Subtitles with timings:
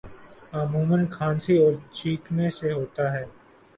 [0.53, 3.23] عموماً کھانسی اور چھینکنے سے ہوتا ہے